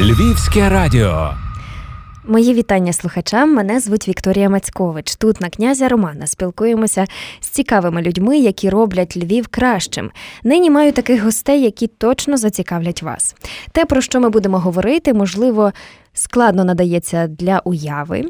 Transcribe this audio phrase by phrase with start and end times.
[0.00, 1.34] Львівське радіо.
[2.24, 3.54] Мої вітання слухачам.
[3.54, 5.16] Мене звуть Вікторія Мацькович.
[5.16, 7.04] Тут на князя Романа спілкуємося
[7.40, 10.10] з цікавими людьми, які роблять Львів кращим.
[10.44, 13.36] Нині маю таких гостей, які точно зацікавлять вас.
[13.72, 15.72] Те, про що ми будемо говорити, можливо,
[16.12, 18.24] складно надається для уяви.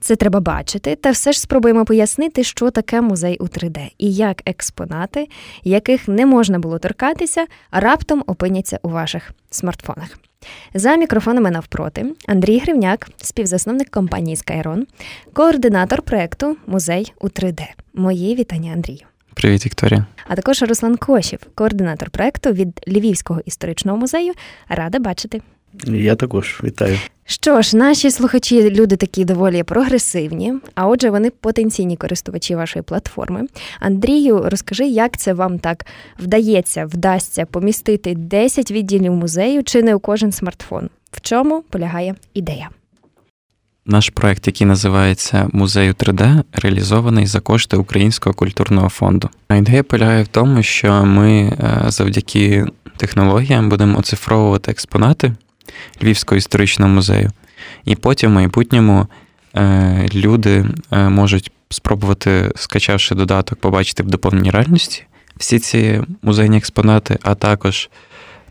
[0.00, 4.42] Це треба бачити, та все ж спробуємо пояснити, що таке музей у 3D і як
[4.46, 5.28] експонати,
[5.62, 10.18] яких не можна було торкатися, раптом опиняться у ваших смартфонах.
[10.74, 14.82] За мікрофонами навпроти Андрій Гривняк, співзасновник компанії Skyron,
[15.32, 17.62] координатор проекту Музей у 3D.
[17.94, 19.06] Мої вітання, Андрію.
[19.34, 20.06] Привіт, Вікторія.
[20.28, 24.32] А також Руслан Кошів, координатор проекту від Львівського історичного музею.
[24.68, 25.40] Рада бачити.
[25.84, 26.98] Я також вітаю.
[27.28, 33.42] Що ж, наші слухачі люди такі доволі прогресивні, а отже, вони потенційні користувачі вашої платформи.
[33.80, 35.86] Андрію, розкажи, як це вам так
[36.18, 40.88] вдається, вдасться помістити 10 відділів музею чи не у кожен смартфон?
[41.10, 42.68] В чому полягає ідея?
[43.86, 49.30] Наш проект, який називається Музею 3D, реалізований за кошти Українського культурного фонду.
[49.48, 55.32] А ідея полягає в тому, що ми е, завдяки технологіям будемо оцифровувати експонати.
[56.02, 57.30] Львівського історичного музею.
[57.84, 59.06] І потім в майбутньому
[59.56, 65.04] е, люди е, можуть спробувати, скачавши додаток, побачити в доповненій реальності
[65.36, 67.90] всі ці музейні експонати, а також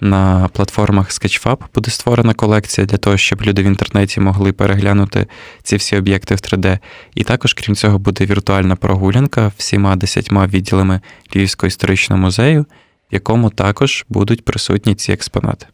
[0.02, 5.28] на платформах Sketchfab буде створена колекція для того, щоб люди в інтернеті могли переглянути
[5.64, 6.80] ці всі об'єкти в 3D.
[7.16, 11.02] І також, крім цього, буде віртуальна прогулянка всіма десятьма відділами
[11.36, 12.66] Львівського історичного музею,
[13.12, 15.66] в якому також будуть присутні ці експонати.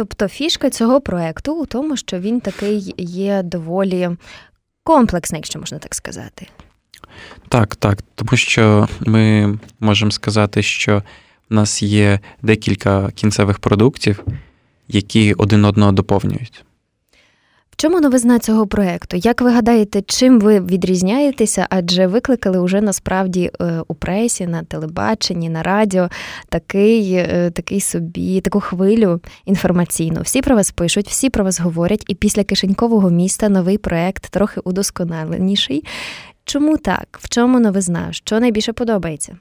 [0.00, 4.10] Тобто фішка цього проекту у тому, що він такий є доволі
[4.82, 6.46] комплексний, якщо можна так сказати.
[7.48, 7.98] Так, так.
[8.14, 11.02] Тому що ми можемо сказати, що
[11.50, 14.24] в нас є декілька кінцевих продуктів,
[14.88, 16.64] які один одного доповнюють
[17.80, 19.16] чому новизна цього проекту?
[19.16, 21.66] Як ви гадаєте, чим ви відрізняєтеся?
[21.70, 26.08] Адже викликали уже насправді е, у пресі, на телебаченні, на радіо
[26.48, 30.20] такий е, такий собі, таку хвилю інформаційну.
[30.22, 34.60] Всі про вас пишуть, всі про вас говорять, і після кишенькового міста новий проект трохи
[34.64, 35.84] удосконаленіший.
[36.44, 37.18] Чому так?
[37.22, 38.08] В чому новизна?
[38.10, 39.36] Що найбільше подобається?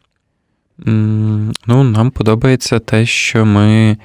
[1.67, 3.97] Ну, нам подобається те, що ми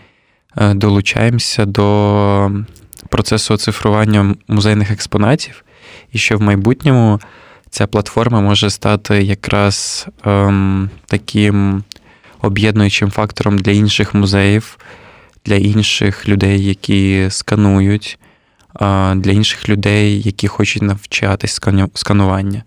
[0.57, 2.51] е, долучаємося до
[3.15, 5.65] процесу оцифрування музейних експонатів,
[6.13, 7.21] і що в майбутньому
[7.71, 11.85] ця платформа може стати якраз ем, таким
[12.43, 14.79] об'єднуючим фактором для інших музеїв,
[15.47, 18.19] для інших людей, які сканують,
[18.81, 21.61] е, для інших людей, які хочуть навчатись
[21.95, 22.63] сканування.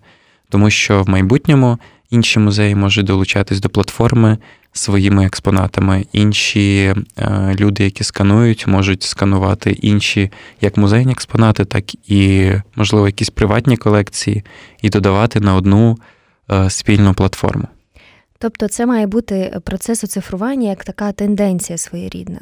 [0.48, 1.78] Тому що в майбутньому
[2.10, 4.38] інші музеї можуть долучатись до платформи
[4.72, 6.06] своїми експонатами.
[6.12, 10.30] Інші е, люди, які сканують, можуть сканувати інші
[10.60, 14.44] як музейні експонати, так і, можливо, якісь приватні колекції,
[14.82, 15.98] і додавати на одну
[16.50, 17.68] е, спільну платформу.
[18.38, 22.40] Тобто це має бути процес оцифрування як така тенденція своєрідна.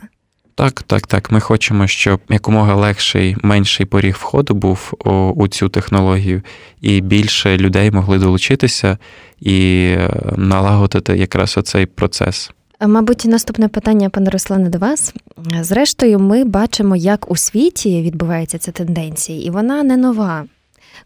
[0.57, 1.31] Так, так, так.
[1.31, 4.93] Ми хочемо, щоб якомога легший, менший поріг входу був
[5.37, 6.43] у, цю технологію,
[6.81, 8.99] і більше людей могли долучитися
[9.41, 12.51] і е, налагодити якраз оцей процес.
[12.81, 15.15] Мабуть, наступне питання, пане Руслане, до вас.
[15.61, 20.45] Зрештою, ми бачимо, як у світі відбувається ця тенденція, і вона не нова.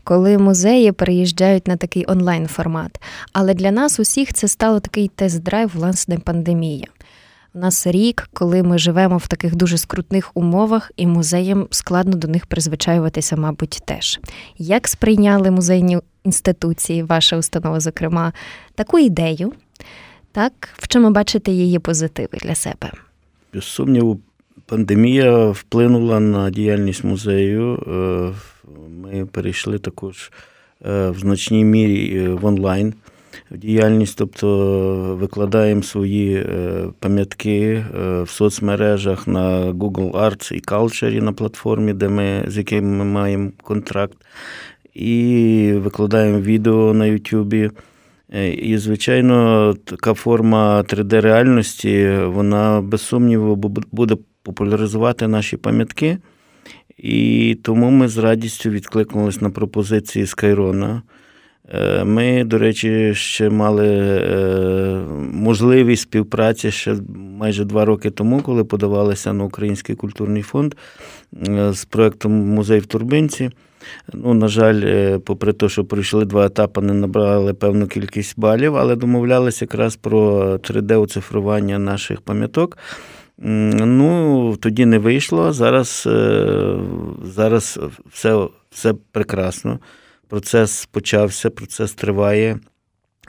[0.05, 3.01] Коли музеї переїжджають на такий онлайн формат.
[3.33, 6.87] Але для нас усіх це стало такий тест-драйв, власне, пандемія.
[7.55, 12.29] У нас рік, коли ми живемо в таких дуже скрутних умовах, і музеям складно до
[12.29, 14.21] них призвичаюватися, мабуть, теж.
[14.59, 18.33] Як сприйняли музейні інституції, ваша установа, зокрема,
[18.75, 19.53] таку ідею?
[20.33, 22.91] Так, в чому бачите її позитиви для себе?
[23.55, 24.21] Без сумніву,
[24.67, 27.75] пандемія вплинула на діяльність музею.
[27.75, 28.33] Е,
[29.03, 30.33] ми перейшли також
[30.87, 32.95] е, в значній мірі е, в онлайн
[33.57, 41.33] діяльність, тобто викладаємо свої е, пам'ятки е, в соцмережах на Google Arts і Culture на
[41.33, 44.17] платформі, де ми, з якими ми маємо контракт,
[44.95, 47.71] і викладаємо відео на YouTube.
[48.33, 53.57] Е, і, звичайно, така форма 3D-реальності, вона без сумніву
[53.93, 56.19] буде популяризувати наші пам'ятки.
[56.99, 61.03] І тому ми з радістю відкликнулися на пропозиції Скайрона.
[61.71, 65.01] Е, ми, до речі, ще мали е,
[65.33, 66.97] можливість співпраці ще
[67.39, 70.75] майже два роки тому, коли подавалися на Український культурний фонд
[71.49, 73.51] е, з проєктом Музей в Турбинці.
[74.13, 78.97] Ну, На жаль, попри те, що пройшли два етапи, не набрали певну кількість балів, але
[78.97, 82.79] домовлялися якраз про 3D-оцифрування наших пам'яток.
[83.39, 85.53] Ну, тоді не вийшло.
[85.53, 86.09] Зараз
[87.23, 87.81] зараз
[88.13, 89.79] все, все прекрасно.
[90.31, 92.59] Процес почався, процес триває.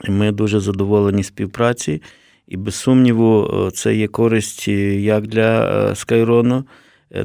[0.08, 2.02] Ми дуже задоволені співпраці.
[2.48, 6.64] І без сумніву, це є користь як для Скайрону,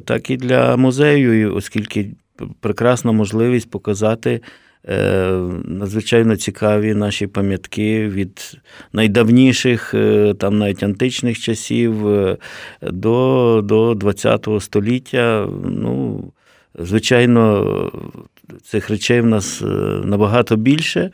[0.05, 2.11] так і для музею, оскільки
[2.59, 4.41] прекрасна можливість показати
[4.85, 5.31] е,
[5.65, 8.57] надзвичайно цікаві наші пам'ятки від
[8.93, 12.37] найдавніших, е, там навіть античних часів е,
[12.81, 15.47] до до ХХ століття.
[15.65, 16.23] Ну,
[16.79, 17.91] Звичайно,
[18.63, 19.61] цих речей в нас
[20.03, 21.11] набагато більше,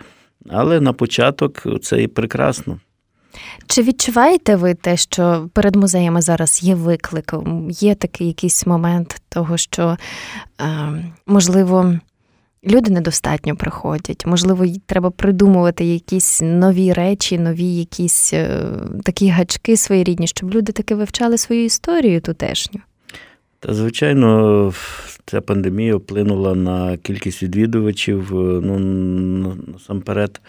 [0.49, 2.79] але на початок це і прекрасно.
[3.67, 7.33] Чи відчуваєте ви те, що перед музеями зараз є виклик?
[7.69, 9.97] Є такий якийсь момент того, що,
[10.61, 10.65] е,
[11.27, 11.95] можливо,
[12.67, 18.59] люди недостатньо приходять, можливо, треба придумувати якісь нові речі, нові якісь е,
[19.03, 22.81] такі гачки своєрідні, щоб люди таки вивчали свою історію тутешню?
[23.59, 24.73] Та, звичайно,
[25.25, 28.29] ця пандемія вплинула на кількість відвідувачів.
[28.63, 30.41] Ну, насамперед.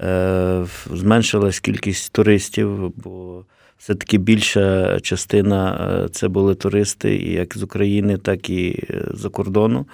[0.00, 3.44] Е, зменшилась кількість туристів, бо
[3.78, 9.86] все-таки більша частина е, це були туристи як з України, так і е, за кордону.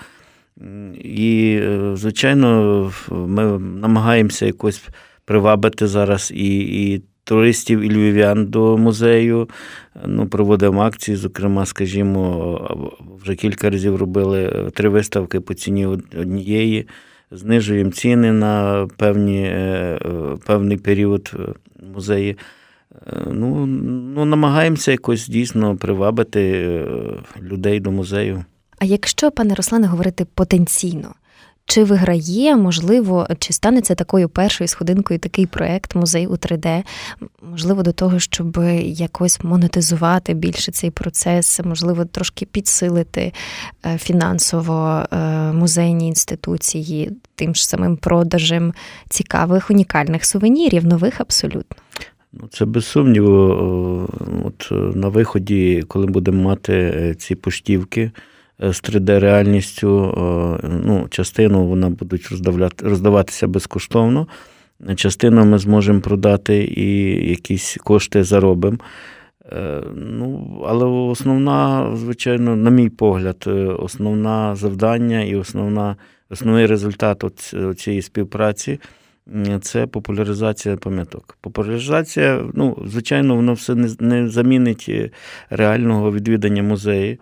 [1.04, 1.60] І,
[1.94, 4.88] звичайно, ми намагаємося якось
[5.24, 9.48] привабити зараз і і туристів, і львів'ян до музею.
[10.06, 12.90] Ну, Проводимо акції, зокрема, скажімо,
[13.22, 16.86] вже кілька разів робили три виставки по ціні однієї
[17.32, 21.52] знижуємо ціни на певні, е, е, певний період е,
[21.94, 22.36] музеї.
[23.26, 23.66] Ну,
[24.14, 26.66] ну, Намагаємося якось дійсно привабити
[27.42, 28.44] людей до музею.
[28.78, 31.14] А якщо, пане Руслане, говорити потенційно,
[31.66, 36.82] чи виграє, можливо, чи станеться такою першою сходинкою такий проект музей у 3D,
[37.50, 43.32] можливо, до того, щоб якось монетизувати більше цей процес, можливо, трошки підсилити
[43.86, 45.16] е, фінансово е,
[45.52, 48.74] музейні інституції тим ж самим продажем
[49.08, 51.76] цікавих унікальних сувенірів, нових абсолютно.
[52.32, 54.08] Ну, Це без сумніву.
[54.44, 58.10] От на виході, коли будемо мати е, ці поштівки
[58.62, 59.88] з 3D-реальністю.
[60.84, 62.28] Ну, Частину вона будуть
[62.82, 64.26] роздаватися безкоштовно.
[64.96, 68.78] Частину ми зможемо продати і якісь кошти заробимо.
[69.52, 75.96] Е, ну, Але основна, звичайно, на мій погляд, е, основна завдання і основна,
[76.30, 77.24] основний результат
[77.76, 78.78] цієї співпраці
[79.60, 81.38] це популяризація пам'яток.
[81.40, 85.10] Популяризація, ну, звичайно, воно все не замінить е,
[85.50, 87.18] реального відвідання музею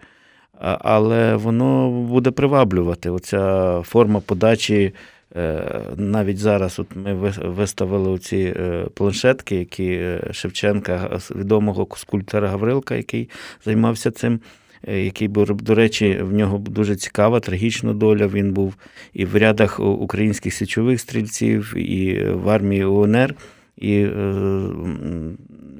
[0.60, 3.10] але воно буде приваблювати.
[3.10, 4.92] Оця форма подачі.
[5.36, 7.14] Е, навіть зараз от ми
[7.44, 13.30] виставили ці е, планшетки, які е, Шевченка, відомого скульптора Гаврилка, який
[13.64, 14.40] займався цим,
[14.88, 18.26] який був, до речі, в нього дуже цікава, трагічна доля.
[18.26, 18.74] Він був
[19.12, 23.34] і в рядах українських січових стрільців, і в армії УНР.
[23.76, 24.04] І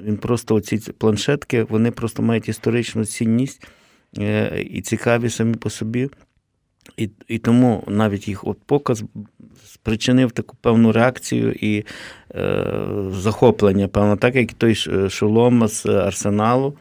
[0.05, 3.67] він просто оці планшетки вони просто мають історичну цінність.
[4.19, 6.09] Е, і цікаві самі по собі.
[6.97, 9.03] І і тому навіть їх от показ
[9.65, 11.85] спричинив таку певну реакцію і
[12.35, 12.65] е,
[13.11, 14.75] захоплення, певно, так як той
[15.09, 16.77] шолом з арсеналу.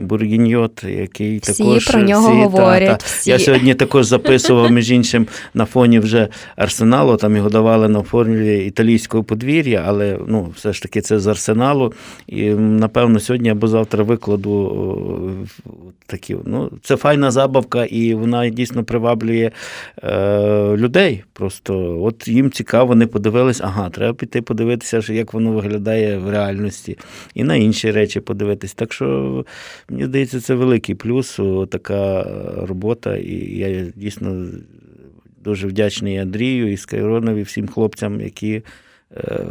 [0.00, 2.88] Бургіньот, який всі також про нього всі, говорять.
[2.88, 3.06] Та, та.
[3.06, 3.30] Всі.
[3.30, 7.16] Я сьогодні також записував між іншим на фоні вже арсеналу.
[7.16, 11.92] Там його давали на формулі італійського подвір'я, але ну, все ж таки це з арсеналу.
[12.26, 14.48] І напевно сьогодні або завтра викладу
[16.06, 16.36] такі.
[16.44, 19.50] Ну, це файна забавка, і вона дійсно приваблює
[20.02, 21.24] е, людей.
[21.32, 26.98] Просто от їм цікаво, вони подивились, ага, треба піти подивитися, як воно виглядає в реальності,
[27.34, 28.74] і на інші речі подивитись.
[28.74, 29.44] Так що.
[29.90, 31.40] Мені здається, це великий плюс,
[31.70, 32.22] така
[32.66, 33.16] робота.
[33.16, 34.46] І я дійсно
[35.44, 38.62] дуже вдячний Андрію і Скайронові, всім хлопцям, які
[39.16, 39.44] е,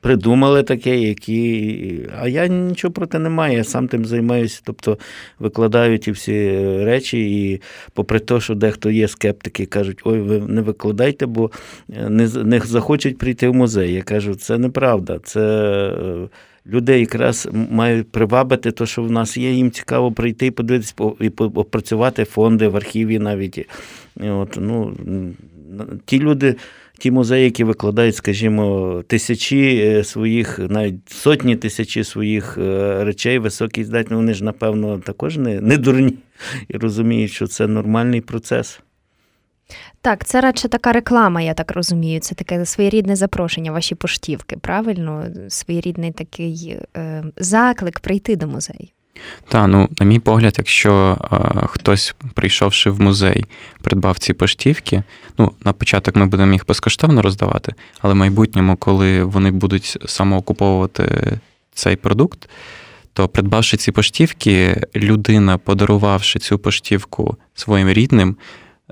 [0.00, 2.08] придумали таке, які.
[2.20, 4.60] А я нічого проти не маю, я сам тим займаюся.
[4.64, 4.98] Тобто
[5.38, 6.50] викладаю ті всі
[6.84, 7.60] речі, і
[7.92, 11.50] попри те, що дехто є скептики, кажуть, ой, ви не викладайте, бо
[11.88, 13.94] не не захочуть прийти в музей.
[13.94, 15.18] Я кажу, це неправда.
[15.24, 15.38] Це
[16.68, 21.28] людей якраз мають привабити, то що в нас є, їм цікаво прийти і подивитися і
[21.38, 23.68] опрацювати фонди в архіві навіть.
[24.20, 24.96] От, ну,
[26.04, 26.56] Ті люди,
[26.98, 33.84] ті музеї, які викладають, скажімо, тисячі е, своїх, навіть сотні тисячі своїх е, речей, високі
[33.84, 36.14] здатні, вони ж, напевно, також не, не дурні
[36.68, 38.80] і розуміють, що це нормальний процес.
[40.00, 42.20] Так, це радше така реклама, я так розумію.
[42.20, 45.24] Це таке своєрідне запрошення, ваші поштівки, правильно?
[45.48, 48.88] Своєрідний такий е, заклик прийти до музею.
[49.48, 53.44] Та, ну, на мій погляд, якщо а, хтось, прийшовши в музей,
[53.82, 55.02] придбав ці поштівки,
[55.38, 61.38] ну, на початок ми будемо їх безкоштовно роздавати, але в майбутньому, коли вони будуть самоокуповувати
[61.74, 62.48] цей продукт,
[63.12, 68.36] то придбавши ці поштівки, людина, подарувавши цю поштівку своїм рідним,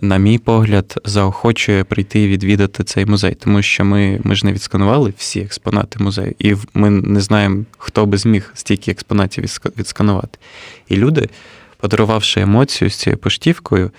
[0.02, 4.52] на мій погляд, заохочує прийти і відвідати цей музей, тому що ми ми ж не
[4.52, 9.44] відсканували всі експонати музею, і ми не знаємо, хто би зміг стільки експонатів
[9.78, 10.38] відсканувати.
[10.88, 11.28] І люди,
[11.76, 13.90] подарувавши емоцію з цією поштівкою,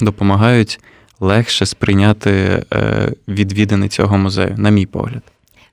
[0.00, 0.80] допомагають
[1.20, 5.22] легше сприйняти е, відвідини цього музею, на мій погляд.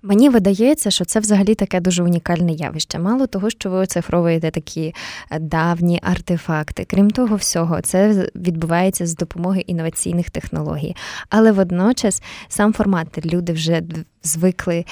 [0.01, 2.99] Мені видається, що це взагалі таке дуже унікальне явище.
[2.99, 4.93] Мало того, що ви оцифровуєте такі
[5.31, 6.85] е, давні артефакти.
[6.85, 10.95] Крім того всього, це відбувається з допомогою інноваційних технологій.
[11.29, 13.81] Але водночас сам формат люди вже
[14.23, 14.85] звикли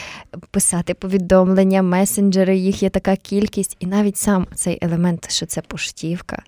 [0.52, 6.44] писати повідомлення, месенджери, їх є така кількість, і навіть сам цей елемент, що це поштівка.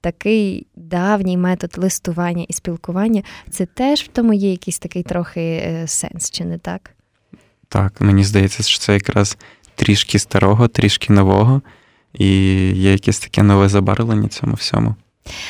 [0.00, 5.84] Такий давній метод листування і спілкування, це теж в тому є якийсь такий трохи е,
[5.86, 6.94] сенс, чи не так?
[7.72, 9.36] Так, мені здається, що це якраз
[9.74, 11.62] трішки старого, трішки нового,
[12.14, 12.26] і
[12.70, 14.94] є якесь таке нове забарвлення цьому всьому.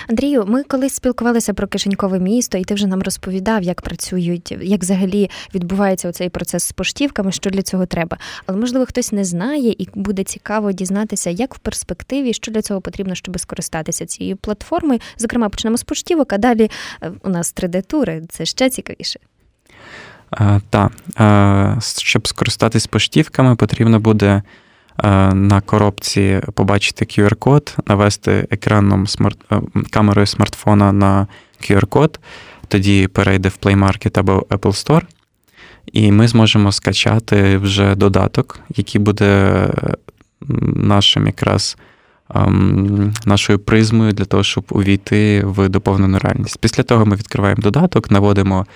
[0.08, 4.80] Андрію, ми колись спілкувалися про кишенькове місто, і ти вже нам розповідав, як працюють, як
[4.80, 8.18] взагалі відбувається оцей процес з поштівками, що для цього треба.
[8.46, 12.80] Але можливо хтось не знає і буде цікаво дізнатися, як в перспективі, що для цього
[12.80, 15.00] потрібно, щоб скористатися цією платформою.
[15.16, 16.70] Зокрема, почнемо з поштівок, а далі
[17.02, 18.22] е, у нас 3D-тури.
[18.28, 19.20] Це ще цікавіше.
[20.70, 20.92] Так,
[21.98, 24.42] щоб скористатись поштівками, потрібно буде
[25.32, 29.38] на коробці побачити QR-код, навести екранном смарт...
[29.90, 31.26] камерою смартфона на
[31.60, 32.20] QR-код,
[32.68, 35.02] тоді перейде в Play Market або Apple Store,
[35.92, 39.66] і ми зможемо скачати вже додаток, який буде
[40.74, 41.76] нашим якраз
[43.24, 46.58] нашою призмою для того, щоб увійти в доповнену реальність.
[46.60, 48.66] Після того ми відкриваємо додаток, наводимо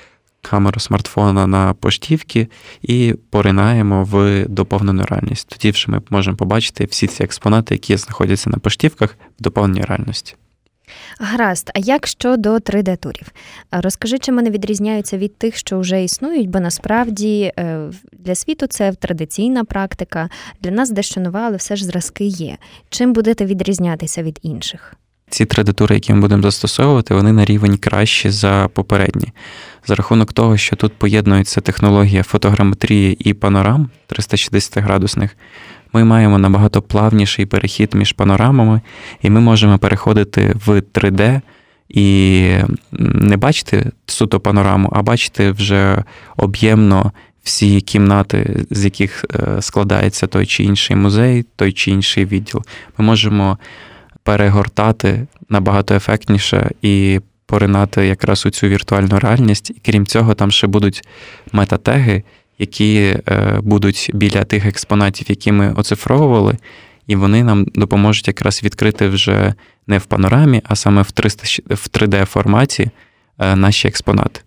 [0.51, 2.49] камеру смартфона на поштівки
[2.83, 5.49] і поринаємо в доповнену реальність.
[5.49, 10.35] Тоді вже ми можемо побачити всі ці експонати, які знаходяться на поштівках в доповненій реальності.
[11.19, 13.27] Гаразд, а як щодо 3D-турів?
[13.73, 18.93] Розкажи, чим вони відрізняються від тих, що вже існують, бо насправді е, для світу це
[18.93, 20.29] традиційна практика,
[20.61, 22.59] для нас дещо нова, але все ж зразки є.
[22.91, 24.97] Чим будете відрізнятися від інших?
[25.31, 29.33] Ці 3D-тури, які ми будемо застосовувати, вони на рівень кращі за попередні
[29.87, 35.37] за рахунок того, що тут поєднується технологія фотограметрії і панорам 360 градусних,
[35.93, 38.81] ми маємо набагато плавніший перехід між панорамами,
[39.23, 41.41] і ми можемо переходити в 3D
[41.89, 42.51] і
[42.93, 46.05] не бачити суто панораму, а бачити вже
[46.37, 47.13] об'ємно
[47.43, 52.63] всі кімнати, з яких е, складається той чи інший музей, той чи інший відділ.
[52.99, 53.59] Ми можемо
[54.25, 59.71] перегортати набагато ефектніше і поринати якраз у цю віртуальну реальність.
[59.71, 61.09] І крім цього, там ще будуть
[61.53, 62.23] метатеги,
[62.59, 66.57] які е, будуть біля тих експонатів, які ми оцифровували,
[67.07, 69.55] і вони нам допоможуть якраз відкрити вже
[69.87, 72.91] не в панорамі, а саме в 3D форматі
[73.39, 74.41] е, наші експонати.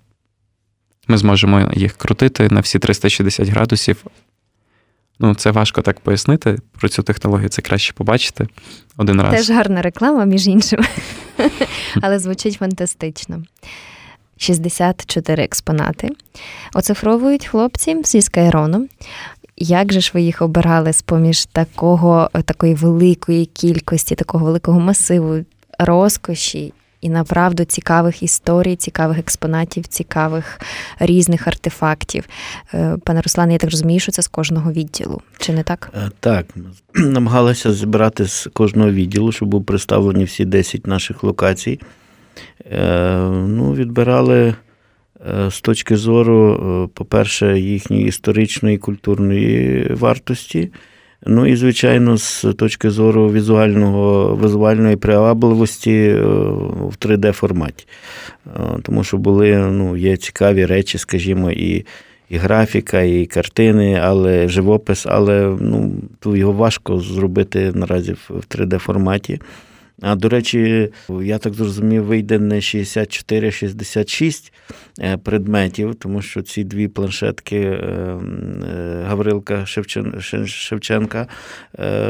[1.07, 4.05] Ми зможемо їх крутити на всі 360 градусів,
[5.19, 7.49] Ну, це важко так пояснити про цю технологію.
[7.49, 8.47] Це краще побачити
[8.97, 9.35] один раз.
[9.35, 10.79] Теж гарна реклама, між іншим,
[12.01, 13.43] але звучить фантастично.
[14.37, 16.09] 64 експонати.
[16.73, 18.87] Оцифровують хлопці зі Скайрону.
[19.57, 25.45] Як же ж ви їх обирали з поміж такого, такої великої кількості, такого великого масиву,
[25.79, 30.59] розкоші і направду цікавих історій, цікавих експонатів, цікавих
[30.99, 32.23] різних артефактів.
[32.73, 35.91] Е, пане Руслане, я так розумію, що це з кожного відділу, чи не так?
[35.95, 36.45] Е, так,
[36.95, 41.79] намагалися зібрати з кожного відділу, щоб були представлені всі 10 наших локацій.
[42.71, 44.55] Е, ну, Відбирали.
[45.49, 50.71] З точки зору, по-перше, їхньої історичної і культурної вартості,
[51.25, 57.87] Ну і, звичайно, з точки зору візуального, візуальної привабливості е, в 3D-форматі.
[58.47, 61.85] Е, тому що були, ну, є цікаві речі, скажімо, і
[62.29, 65.93] і графіка, і картини, але живопис, але ну,
[66.25, 69.41] його важко зробити наразі в 3D-форматі.
[70.01, 70.89] А до речі,
[71.21, 74.53] я так зрозумів, вийде не 64, а 66
[74.99, 79.65] е, предметів, тому що ці дві планшетки е, е, Гаврилка
[80.45, 81.27] Шевченка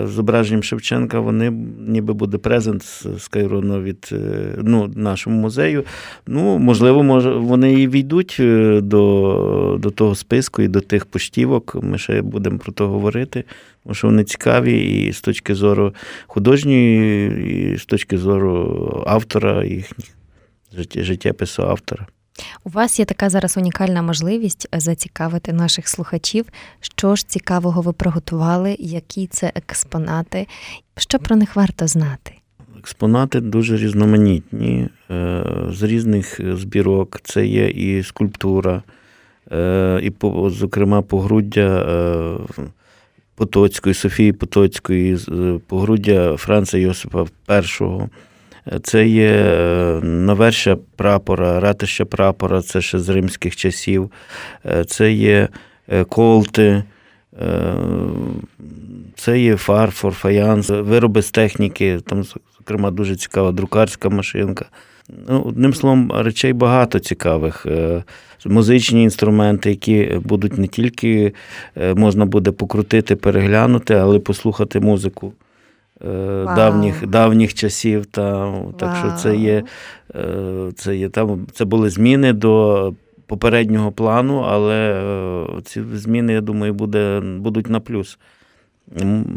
[0.04, 1.52] зображенням Шевченка, вони
[1.88, 2.84] ніби буде презент
[3.18, 4.10] з Кайрону від
[4.58, 5.84] ну, нашому музею.
[6.28, 8.36] Ну, можливо, може, вони і війдуть
[8.82, 11.78] до, до того списку і до тих поштівок.
[11.82, 13.44] Ми ще будемо про то говорити.
[13.88, 15.94] Тому що вони цікаві і з точки зору
[16.28, 20.06] художньої, і з точки зору автора їхніх
[20.96, 22.08] життєпису автора.
[22.64, 26.46] У вас є така зараз унікальна можливість зацікавити наших слухачів,
[26.80, 30.48] що ж цікавого ви приготували, які це експонати,
[30.98, 32.32] що про них варто знати.
[32.80, 37.20] Експонати дуже різноманітні, е, з різних збірок.
[37.24, 38.84] Це є і скульптура,
[39.52, 40.12] е, і,
[40.50, 42.38] зокрема, погруддя е,
[43.38, 45.18] Потоцької, Софії Потоцької,
[45.68, 47.62] погруддя Франца Йосипа І.
[48.84, 49.44] Це є
[50.04, 54.12] навершя прапора, ратища прапора, це ще з римських часів,
[54.88, 55.48] це є
[56.10, 56.84] колти.
[59.16, 62.24] Це є фарфор, фаянс, вироби з техніки, там,
[62.58, 64.66] зокрема, дуже цікава друкарська машинка.
[65.10, 67.66] Ну, Одним словом, речей багато цікавих.
[67.66, 68.04] Е,
[68.46, 71.34] музичні інструменти, які будуть не тільки
[71.78, 75.34] е, можна буде покрутити, переглянути, але й послухати музику
[76.02, 76.08] е,
[76.56, 78.06] давніх давніх часів.
[78.06, 79.64] Та, Так що це є,
[80.76, 82.94] це є там, це були зміни до
[83.26, 85.04] попереднього плану, але
[85.64, 88.20] ці зміни, я думаю, буде, будуть на плюс.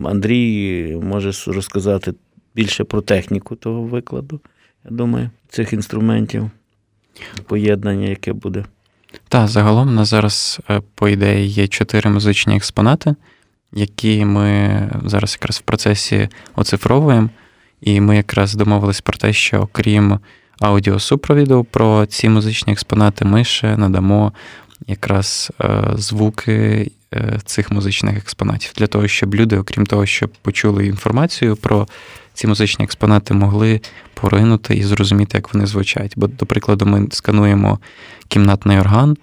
[0.04, 2.14] Андрій може розказати
[2.54, 4.40] більше про техніку того викладу,
[4.84, 6.50] я думаю, цих інструментів,
[7.46, 8.64] поєднання, яке буде.
[9.28, 13.14] Так, загалом у нас зараз, е, по ідеї, є чотири музичні експонати,
[13.72, 17.30] які ми зараз якраз в процесі оцифровуємо.
[17.80, 20.18] І ми якраз домовились про те, що окрім
[20.60, 24.32] аудіосупровіду про ці музичні експонати, ми ще надамо
[24.86, 30.86] якраз е, звуки е, цих музичних експонатів для того, щоб люди, окрім того, щоб почули
[30.86, 31.88] інформацію про
[32.40, 33.80] ці музичні експонати, могли
[34.14, 36.12] поринути і зрозуміти, як вони звучать.
[36.16, 37.78] Бо, до прикладу, ми скануємо
[38.28, 39.16] кімнатний орган,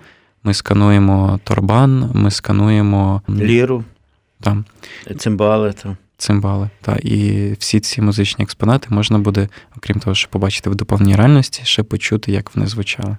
[0.44, 3.84] ми скануємо торбан, ми скануємо ліру,
[4.42, 4.66] там.
[5.18, 5.74] цимбали.
[5.74, 5.98] Там.
[6.18, 6.70] Цимбали.
[6.82, 9.48] Та, і всі ці музичні експонати можна буде,
[9.78, 13.18] окрім того, що побачити в доповній реальності, ще почути, як вони звучали.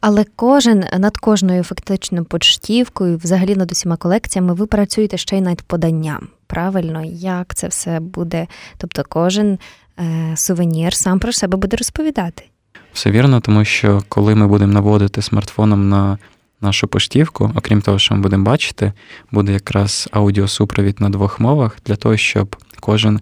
[0.00, 5.62] Але кожен над кожною фактично поштівкою, взагалі над усіма колекціями, ви працюєте ще й над
[5.62, 6.28] поданням.
[6.50, 8.46] Правильно, як це все буде?
[8.76, 9.58] Тобто, кожен
[9.98, 12.44] е, сувенір сам про себе буде розповідати.
[12.92, 16.18] Все вірно, тому що коли ми будемо наводити смартфоном на
[16.60, 18.92] нашу поштівку, окрім того, що ми будемо бачити,
[19.30, 23.20] буде якраз аудіосупровід на двох мовах для того, щоб кожен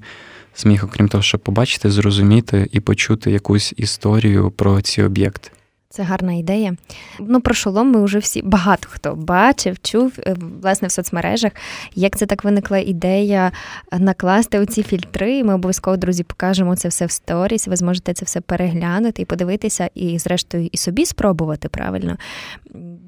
[0.57, 5.51] зміг, окрім того, щоб побачити, зрозуміти і почути якусь історію про ці об'єкти.
[5.91, 6.77] Це гарна ідея.
[7.21, 11.53] Ну, про шолом ми вже всі багато хто бачив, чув е, власне в соцмережах.
[11.95, 13.53] Як це так виникла ідея
[13.99, 15.45] накласти оці фільтри?
[15.45, 17.69] Ми обов'язково, друзі, покажемо це все в сторіс.
[17.69, 22.17] Ви зможете це все переглянути і подивитися, і, зрештою, і собі спробувати правильно.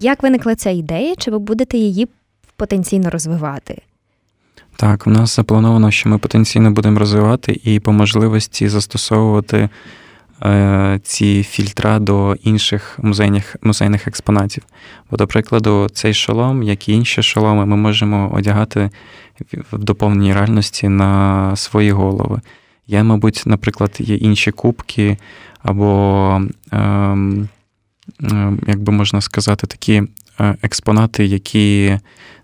[0.01, 1.15] Як виникла ця ідея?
[1.17, 2.09] Чи ви будете її
[2.57, 3.83] потенційно розвивати?
[4.77, 9.69] Так, у нас заплановано, що ми потенційно будемо розвивати і по можливості застосовувати.
[10.45, 14.63] Е, ці фільтра до інших музейних музейних експонатів.
[15.11, 18.91] Бо, до прикладу, цей шолом, як і інші шоломи, ми можемо одягати
[19.73, 22.41] в доповненій реальності на свої голови.
[22.87, 25.17] Є, мабуть, наприклад, є інші кубки,
[25.63, 27.49] або, ем,
[28.23, 30.03] ем, як би можна сказати, такі
[30.41, 31.99] е, експонати, які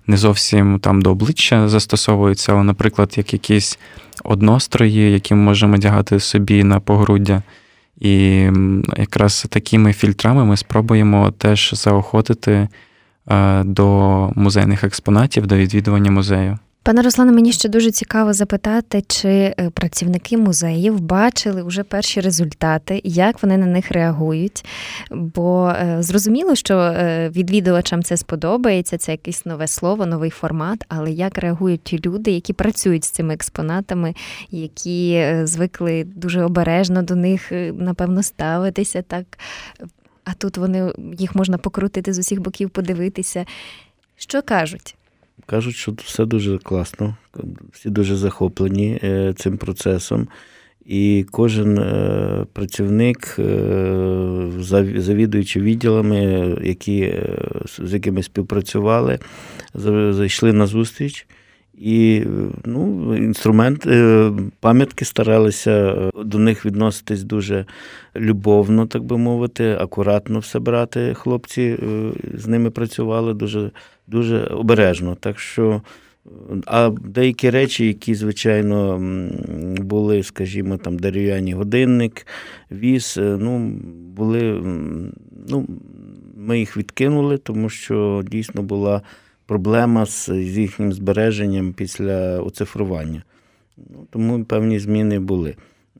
[0.07, 3.79] не зовсім там до обличчя застосовуються, але, наприклад, як якісь
[4.25, 7.43] однострої, які ми можемо одягати собі на погруддя.
[8.01, 8.49] І
[8.97, 12.69] якраз такими фільтрами ми спробуємо теж заохотити
[13.31, 16.59] е, до музейних експонатів, до відвідування музею.
[16.87, 23.01] Пане Руслане, мені ще дуже цікаво запитати, чи е, працівники музеїв бачили вже перші результати,
[23.05, 24.65] як вони на них реагують.
[25.11, 30.85] Бо е, зрозуміло, що е, відвідувачам це сподобається, це якесь нове слово, новий формат.
[30.89, 34.15] Але як реагують ті люди, які працюють з цими експонатами,
[34.51, 39.39] які звикли дуже обережно до них, напевно, ставитися так.
[40.25, 43.45] А тут вони їх можна покрутити з усіх боків, подивитися.
[44.17, 44.96] Що кажуть?
[45.47, 47.17] Кажуть, що все дуже класно,
[47.73, 50.29] всі дуже захоплені е, цим процесом.
[50.87, 54.51] І кожен е, працівник, е,
[54.97, 56.19] завідуючи відділами,
[56.63, 57.15] які,
[57.79, 59.19] з якими співпрацювали,
[60.11, 61.27] зайшли на зустріч.
[61.79, 62.23] І
[62.65, 63.87] ну, інструмент,
[64.61, 65.95] пам'ятки старалися
[66.25, 67.67] до них відноситись дуже
[68.17, 71.15] любовно, так би мовити, акуратно все брати.
[71.15, 71.79] Хлопці
[72.35, 73.71] з ними працювали дуже
[74.07, 75.15] дуже обережно.
[75.15, 75.83] Так що,
[76.67, 78.99] а деякі речі, які, звичайно,
[79.79, 82.27] були, скажімо, там дерев'яні годинник,
[82.73, 83.59] віз, е, ну,
[84.17, 84.63] були,
[85.49, 85.67] ну,
[86.37, 89.03] ми їх відкинули, тому що дійсно була
[89.47, 93.23] проблема з їхнім збереженням після оцифрування.
[93.77, 95.55] Ну, Тому певні зміни були.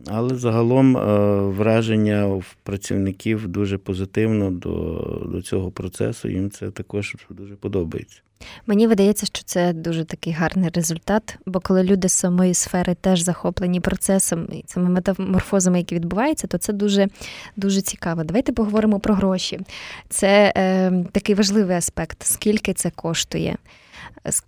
[0.07, 1.01] Але загалом е,
[1.41, 6.29] враження в працівників дуже позитивно до до цього процесу.
[6.29, 8.21] Їм це також дуже подобається.
[8.67, 13.21] Мені видається, що це дуже такий гарний результат, бо коли люди з самої сфери теж
[13.21, 17.09] захоплені процесом і цими метаморфозами, які відбуваються, то це дуже
[17.57, 18.25] дуже цікаво.
[18.25, 19.61] Давайте поговоримо про гроші.
[20.09, 23.57] Це е, такий важливий аспект, скільки це коштує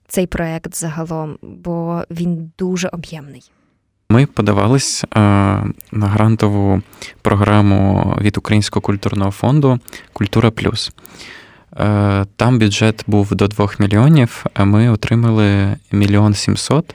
[0.09, 3.51] цей проект загалом, бо він дуже об'ємний.
[4.11, 5.09] Ми подавались е,
[5.93, 6.83] на грантову
[7.23, 9.81] програму від Українського культурного фонду
[10.13, 10.93] Культура Плюс.
[11.77, 16.95] Е, там бюджет був до 2 мільйонів, а ми отримали мільйон сімсот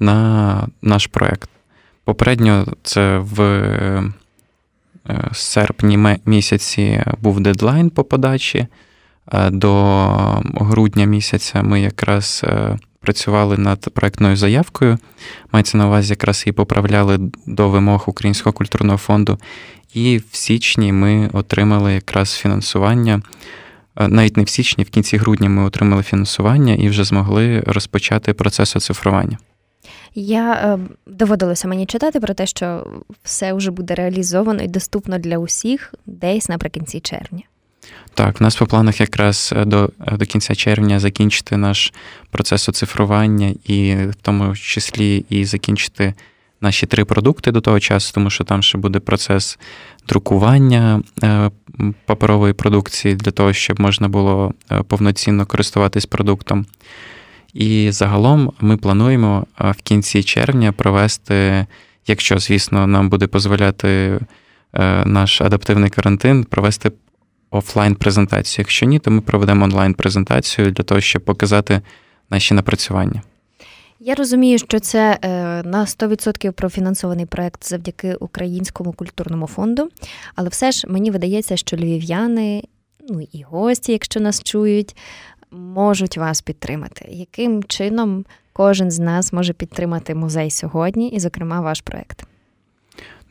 [0.00, 1.50] на наш проект.
[2.04, 4.02] Попередньо це в е,
[5.32, 8.66] серпні місяці був дедлайн по подачі.
[9.50, 10.04] До
[10.54, 12.44] грудня місяця ми якраз
[13.00, 14.98] працювали над проектною заявкою.
[15.52, 19.38] Мається на увазі, якраз її поправляли до вимог Українського культурного фонду.
[19.94, 23.22] І в січні ми отримали якраз фінансування.
[23.96, 28.32] Е, навіть не в січні, в кінці грудня ми отримали фінансування і вже змогли розпочати
[28.32, 29.38] процес оцифрування.
[30.14, 32.86] Я е, доводилося мені читати про те, що
[33.22, 37.42] все вже буде реалізовано і доступно для усіх десь наприкінці червня.
[38.14, 41.92] Так, в нас по планах якраз е, до е, до кінця червня закінчити наш
[42.30, 46.14] процес оцифрування, і в тому числі і закінчити
[46.60, 49.58] наші три продукти до того часу, тому що там ще буде процес
[50.08, 51.50] друкування е,
[52.06, 54.54] паперової продукції для того, щоб можна було
[54.88, 56.66] повноцінно користуватись продуктом.
[57.54, 61.66] І загалом ми плануємо в кінці червня провести,
[62.06, 64.20] якщо, звісно, нам буде дозволяти
[65.04, 66.90] наш адаптивний карантин, провести
[67.50, 68.62] офлайн-презентацію.
[68.62, 71.80] Якщо ні, то ми проведемо онлайн-презентацію для того, щоб показати
[72.30, 73.22] наші напрацювання.
[74.02, 75.28] Я розумію, що це е,
[75.62, 79.88] на 100% профінансований проект завдяки Українському культурному фонду,
[80.34, 82.62] але все ж мені видається, що львів'яни,
[83.08, 84.96] ну і гості, якщо нас чують,
[85.50, 87.06] можуть вас підтримати.
[87.08, 92.24] Яким чином кожен з нас може підтримати музей сьогодні, і, зокрема, ваш проект?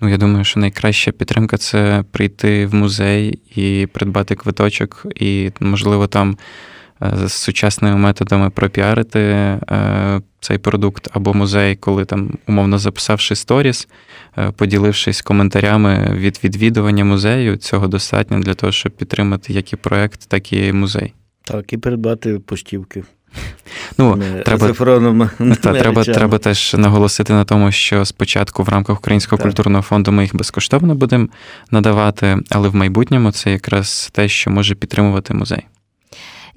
[0.02, 6.08] Ну, я думаю, що найкраща підтримка це прийти в музей і придбати квиточок, і, можливо,
[6.08, 6.38] там
[7.02, 13.88] е, з сучасними методами пропіарити е, цей продукт або музей, коли там, умовно записавши сторіс,
[14.38, 20.30] е, поділившись коментарями від відвідування музею, цього достатньо для того, щоб підтримати як і проект,
[20.30, 21.14] так і музей.
[21.44, 23.04] Так, і придбати поштівки.
[23.98, 24.74] Ну, не, треба,
[25.62, 29.48] та, треба, треба теж наголосити на тому, що спочатку в рамках Українського так.
[29.48, 31.28] культурного фонду ми їх безкоштовно будемо
[31.72, 35.66] надавати, але в майбутньому це якраз те, що може підтримувати музей.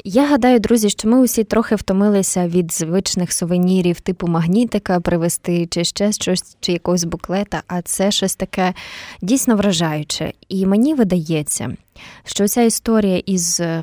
[0.04, 5.84] Я гадаю, друзі, що ми усі трохи втомилися від звичних сувенірів, типу магнітика привезти, чи
[5.84, 8.74] ще щось, чи якогось буклета, а це щось таке
[9.22, 10.32] дійсно вражаюче.
[10.48, 11.76] І мені видається,
[12.24, 13.82] що ця історія із Е,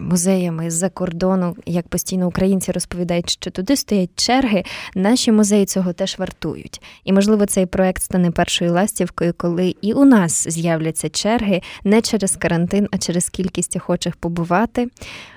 [0.00, 6.18] музеями з-за кордону, як постійно українці розповідають, що туди стоять черги, наші музеї цього теж
[6.18, 6.82] вартують.
[7.04, 12.36] І, можливо, цей проект стане першою ластівкою, коли і у нас з'являться черги не через
[12.36, 14.88] карантин, а через кількість охочих побувати,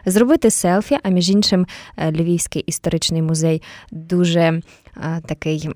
[0.06, 0.98] зробити селфі.
[1.04, 1.68] А між іншим,
[1.98, 4.62] е, Львівський історичний музей дуже
[4.96, 5.70] а, такий.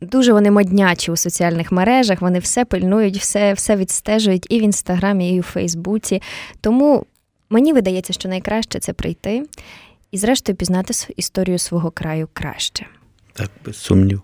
[0.00, 5.34] Дуже вони моднячі у соціальних мережах, вони все пильнують, все все відстежують і в інстаграмі,
[5.34, 6.22] і у Фейсбуці.
[6.60, 7.06] Тому
[7.50, 9.46] Мені видається, що найкраще це прийти
[10.10, 12.86] і, зрештою, пізнати історію свого краю краще.
[13.32, 14.22] Так, без сумнів.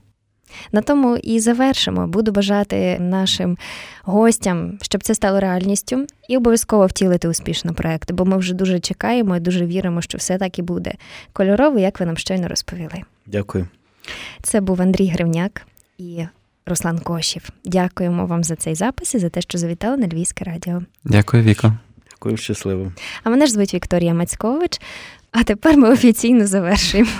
[0.73, 2.07] На тому і завершимо.
[2.07, 3.59] Буду бажати нашим
[4.03, 9.37] гостям, щоб це стало реальністю, і обов'язково втілити успішно проект, бо ми вже дуже чекаємо
[9.37, 10.95] і дуже віримо, що все так і буде
[11.33, 13.03] кольоровий, як ви нам щойно розповіли.
[13.27, 13.69] Дякую.
[14.43, 15.67] Це був Андрій Гривняк
[15.99, 16.25] і
[16.67, 17.51] Руслан Кошів.
[17.65, 20.83] Дякуємо вам за цей запис і за те, що завітали на Львівське радіо.
[21.05, 21.73] Дякую, Віко.
[22.17, 22.93] Дякую, щасливо.
[23.25, 24.81] А мене ж звуть Вікторія Мацькович.
[25.33, 27.11] А тепер ми офіційно завершуємо.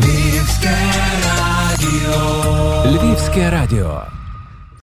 [0.00, 0.76] Львівське
[1.24, 2.84] радіо.
[2.86, 4.02] Львівське радіо.